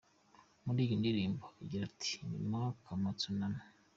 [0.65, 3.61] Muri iyi ndirimbo agira ati “Nyuma kama Tsunami.